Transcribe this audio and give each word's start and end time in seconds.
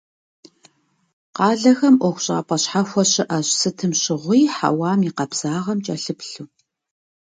Къалэхэм 1.35 1.95
ӀуэхущӀапӀэ 2.01 2.57
щхьэхуэ 2.61 3.03
щыӀэщ, 3.11 3.47
сытым 3.59 3.91
щыгъуи 4.01 4.41
хьэуам 4.55 4.99
и 5.07 5.11
къабзагъэм 5.17 5.79
кӀэлъыплъу. 5.85 6.47